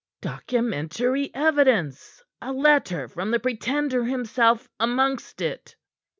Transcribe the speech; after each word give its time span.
"Documentary 0.21 1.29
evidence. 1.35 2.23
A 2.41 2.51
letter 2.51 3.07
from 3.07 3.29
the 3.29 3.39
Pretender 3.39 4.05
himself 4.05 4.67
amongst 4.79 5.43
it." 5.43 5.75